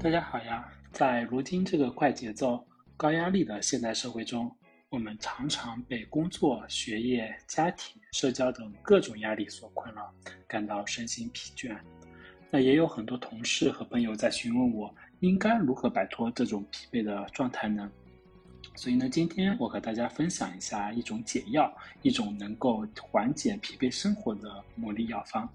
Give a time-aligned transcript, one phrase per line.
[0.00, 0.64] 大家好呀！
[0.92, 2.64] 在如今这个快节奏、
[2.96, 4.48] 高压力的现代社会中，
[4.90, 10.08] 我们常常被工作、学业、家庭、社交等各种压力所困扰，
[10.46, 11.76] 感到身心疲倦。
[12.48, 17.90] 那也有很多同事和朋友在询问我，应该如何摆脱这种疲惫的状态呢？
[18.76, 25.52] 所以呢，今天我和大家分享一下一种解药，一种能够缓解疲惫生活的魔力药方。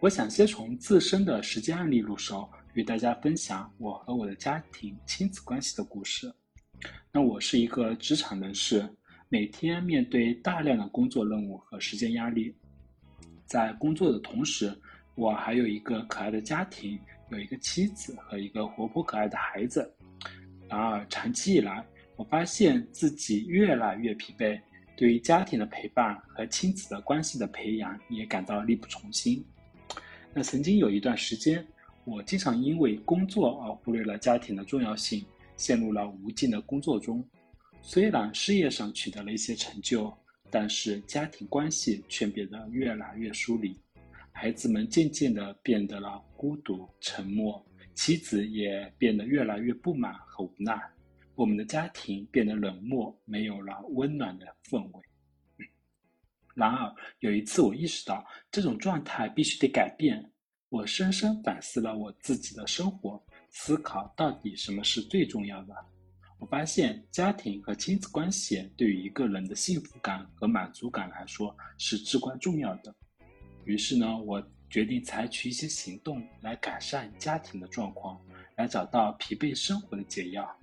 [0.00, 2.46] 我想先从自身的实际案例入手。
[2.78, 6.32] 与大家分享我和我的家庭亲子关系的故事。
[7.10, 8.88] 那我是一个职场人士，
[9.28, 12.54] 每天面对大量的工作任务和时间压力，
[13.46, 14.72] 在工作的同时，
[15.16, 16.96] 我还有一个可爱的家庭，
[17.32, 19.92] 有一个妻子和一个活泼可爱的孩子。
[20.68, 21.84] 然而，长期以来，
[22.14, 24.56] 我发现自己越来越疲惫，
[24.96, 29.44] 对于家庭的陪伴和亲子的关系的培养也感到力不从心。
[30.32, 31.66] 那曾经有一段时间。
[32.08, 35.22] 我经常因为工作而忽略了家庭的重要性，
[35.58, 37.22] 陷入了无尽的工作中。
[37.82, 40.10] 虽然事业上取得了一些成就，
[40.50, 43.78] 但是家庭关系却变得越来越疏离，
[44.32, 47.62] 孩子们渐渐地变得了孤独、沉默，
[47.94, 50.80] 妻子也变得越来越不满和无奈，
[51.34, 55.68] 我们的家庭变得冷漠，没有了温暖的氛围。
[56.54, 60.24] 然而，有一次我意识到这种状态必须得改变。
[60.70, 65.74] 我深深反思了我自己的生活，思考到底什么是最重要的。
[66.38, 72.94] 我发现家庭和亲子关系对于一个人的幸福感和满足感来说是至关重要的。
[73.64, 78.20] 于是呢，我决定采取一些行动来改善家庭的状况，
[78.54, 80.54] 来找到疲惫生活的解药。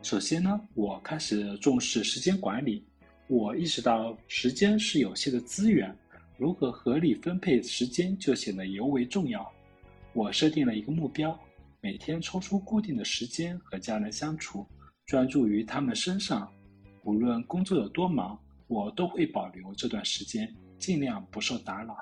[0.00, 2.86] 首先呢，我开始重视时间管理。
[3.26, 5.94] 我意识到时间是有限的资源。
[6.38, 9.52] 如何合理分配时间就显得尤为重要。
[10.12, 11.36] 我设定了一个目标，
[11.80, 14.64] 每天抽出固定的时间和家人相处，
[15.04, 16.48] 专注于他们身上。
[17.02, 18.38] 无论工作有多忙，
[18.68, 21.96] 我都会保留这段时间，尽量不受打扰。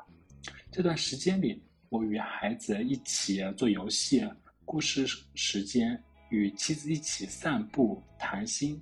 [0.70, 1.58] 这段时间里，
[1.88, 4.22] 我与孩子一起做游戏、
[4.66, 5.98] 故事时间，
[6.28, 8.78] 与妻子一起散步、谈心。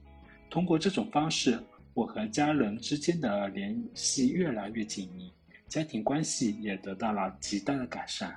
[0.51, 1.63] 通过这种方式，
[1.95, 5.33] 我和家人之间的联系越来越紧密。
[5.75, 8.33] 家庭关系也得到了极大的改善。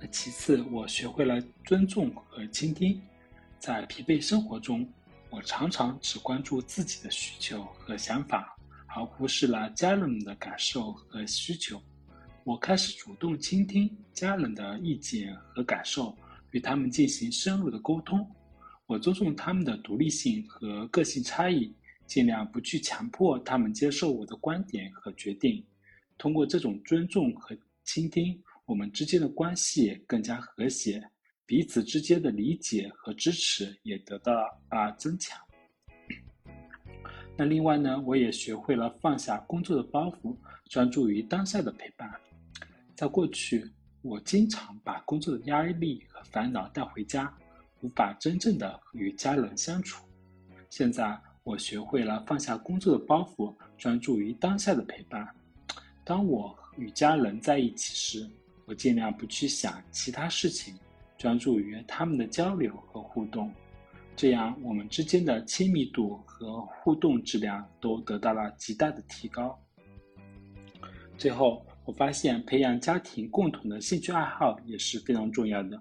[0.00, 3.00] 那其次，我学会了尊重和倾听。
[3.60, 4.84] 在疲惫生活中，
[5.30, 8.56] 我常常只关注自己的需求和想法，
[8.88, 11.80] 而忽视了家人们的感受和需求。
[12.42, 16.12] 我开始主动倾听家人的意见和感受，
[16.50, 18.28] 与他们进行深入的沟通。
[18.86, 21.72] 我尊重他们的独立性和个性差异。
[22.08, 25.62] 尽量不去强迫他们接受我的观点和决定。
[26.16, 31.06] 通过这种尊重和倾听，我们之间的关系更加和谐，
[31.44, 34.32] 彼此之间的理解和支持也得到
[34.68, 35.38] 啊增强。
[37.36, 40.34] 那另外呢，我也学会了放下工作的包袱，
[40.70, 42.10] 专注于当下的陪伴。
[42.96, 43.70] 在过去，
[44.02, 47.32] 我经常把工作的压力和烦恼带回家，
[47.82, 50.04] 无法真正的与家人相处。
[50.70, 51.16] 现在。
[51.48, 55.26] 我学会了放下工作的包袱，专注于当下的陪伴。
[56.04, 58.30] 当我与家人在一起时，
[58.66, 60.74] 我尽量不去想其他事情，
[61.16, 63.50] 专注于他们的交流和互动。
[64.14, 69.58] 这样，我们之间的亲密度和互动质量都得到了极大的提高。
[71.16, 75.80] 最后，我发现培养家庭共同的兴趣爱好也是非常重要的。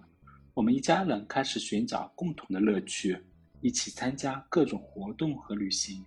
[0.54, 3.22] 我们一家人开始寻找共同的乐趣。
[3.62, 6.06] 一起参加各种活动和旅行，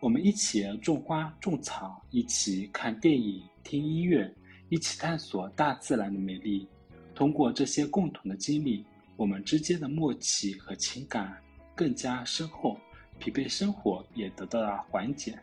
[0.00, 4.32] 我们一起种花种草，一起看电影、听音乐，
[4.68, 6.66] 一起探索大自然的美丽。
[7.14, 8.84] 通过这些共同的经历，
[9.16, 11.36] 我们之间的默契和情感
[11.74, 12.78] 更加深厚，
[13.18, 15.38] 疲惫生活也得到了缓解。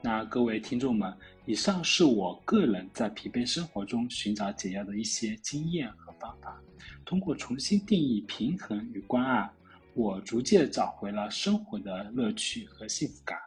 [0.00, 1.12] 那各位听众们，
[1.46, 6.60] 以上是我个人在疲惫生活中寻找解药的一些经验和方法。
[7.06, 9.50] 通过重新定义平衡与关爱。
[9.94, 13.38] 我逐渐找回了生活的乐趣和幸福感。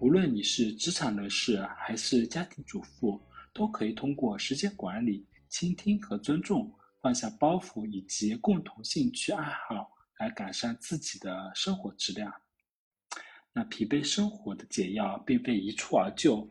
[0.00, 3.20] 无论你是职场人士还是家庭主妇，
[3.52, 6.72] 都可以通过时间管理、倾听和尊重，
[7.02, 12.32] 放下包袱以及共同兴趣爱好，来改善自己的生活质量。
[13.52, 16.48] 那疲惫生活的解药并非一蹴而就，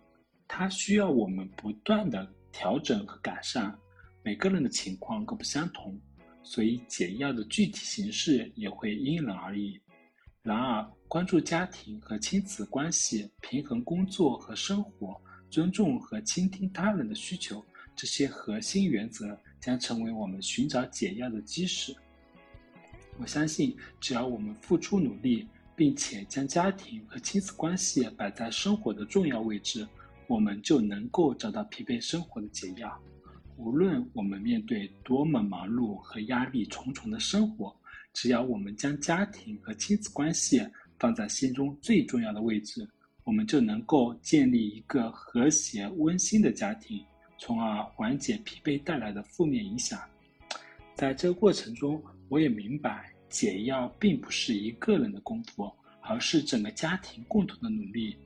[0.48, 3.76] 它需要我们不断的调整和改善。
[4.24, 6.00] 每个人的情况各不相同。
[6.44, 9.80] 所以解药的具体形式也会因人而异。
[10.44, 17.64] 然而，关注家庭和亲子关系，平衡工作和生活，尊重和倾听他人的需求，
[17.96, 21.96] 这些核心原则将成为我们寻找解药的基石。
[23.20, 29.88] 我相信，只要我们付出努力，并且将家庭和亲子关系摆在生活的重要位置，
[30.26, 33.00] 我们就能够找到疲惫生活的解药。
[33.64, 37.74] 无论我们面对多么忙碌和压力重重的生活，
[38.12, 40.60] 只要我们将家庭和亲子关系
[40.98, 42.90] 放在心中最重要的位置，
[43.24, 47.06] 我们就能够建立一个和谐温馨的家庭，
[47.38, 50.02] 从而缓解疲惫带来的负面影响。
[50.96, 55.72] 在这个过程中，我也明白，解药并不是一个人的功夫，
[56.02, 58.18] 而是整个家庭共同的努力。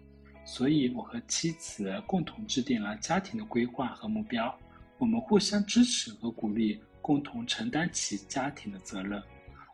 [0.46, 4.58] 所以，我和妻子共同制定了家庭的规划和目标。
[5.06, 9.22] 我们互相支持和鼓励，共同承担起家庭的责任。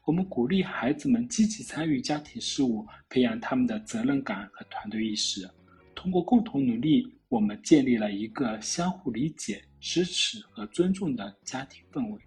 [0.03, 5.49] 我们鼓励孩子们积极参与家庭事务，培养他们的责任感和团队意识。
[5.95, 12.21] 通过共同努力，我们建立了一个相互理解、支持和尊重的家庭氛围。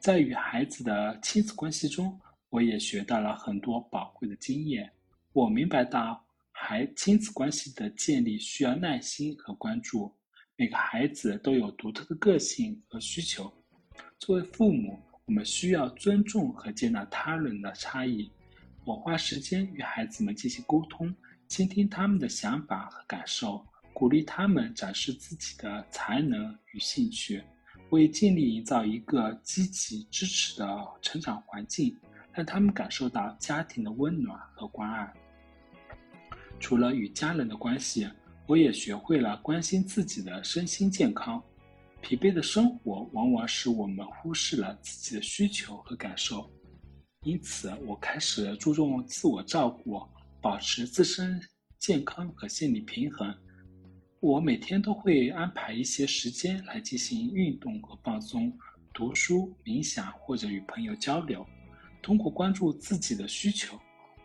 [0.00, 2.18] 在与孩子的亲子关系中，
[2.50, 4.90] 我也学到了很多宝贵的经验。
[5.32, 6.20] 我明白到，
[6.50, 10.12] 孩亲子关系的建立需要耐心和关注。
[10.60, 13.48] 每个孩子都有独特的个性和需求。
[14.18, 18.28] 作为父母，我们需要尊重和接纳他人的差异。
[18.84, 21.14] 我花时间与孩子们进行沟通，
[21.46, 27.40] 倾听他们的想法和感受，鼓励他们展示自己的才能与兴趣。
[27.90, 31.96] 为尽力营造一个积极支持的成长环境，
[32.32, 35.14] 让他们感受到家庭的温暖和关爱。
[36.58, 38.08] 除了与家人的关系。
[38.48, 41.40] 我也学会了关心自己的身心健康。
[42.00, 46.50] 疲惫的生活往往使我们忽视了自己的需求和感受，
[47.24, 50.00] 因此我开始注重自我照顾，
[50.40, 51.38] 保持自身
[51.78, 53.34] 健康和心理平衡。
[54.18, 58.50] 我每天都会安排一些时间来进行运动和放松、
[58.94, 61.46] 读书、冥想或者与朋友交流。
[62.00, 63.78] 通过关注自己的需求，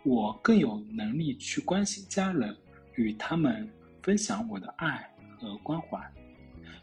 [0.06, 2.56] 我更有能力去关心家人，
[2.96, 3.70] 与他们。
[4.04, 5.10] 分享我的爱
[5.40, 6.00] 和关怀。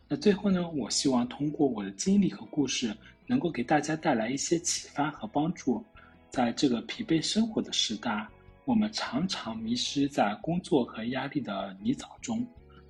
[0.08, 0.68] 那最后呢？
[0.70, 2.92] 我希望通过我的经历和故事，
[3.28, 5.84] 能够给大家带来一些启发和帮助。
[6.30, 8.26] 在这个疲惫生活的时代，
[8.64, 12.44] 我们常常迷失在工作和压力的泥沼中，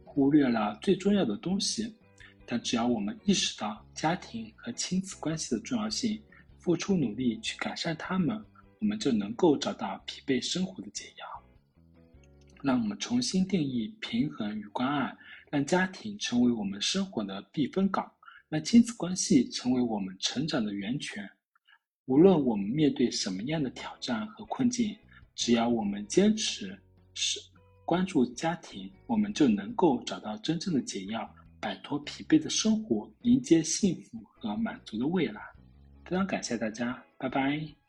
[0.04, 1.94] 忽略了最重要的东西。
[2.46, 6.20] 但只要我们意识到家庭和亲子关系的重要性，
[6.58, 8.42] 付出努力去改善它们，
[8.80, 11.39] 我们就能够找到疲惫生活的解药。
[12.62, 15.16] 让我们重新定义平衡与关爱，
[15.50, 18.10] 让家庭成为我们生活的避风港，
[18.48, 21.28] 让亲子关系成为我们成长的源泉。
[22.06, 24.96] 无论我们面对什么样的挑战和困境，
[25.34, 26.76] 只要我们坚持
[27.14, 27.40] 是
[27.84, 31.28] 关注家庭，我们就能够找到真正的解药，
[31.60, 35.40] 摆脱疲惫的生活，迎接幸福和满足的未来。
[36.04, 37.79] 非常感谢大家，拜拜。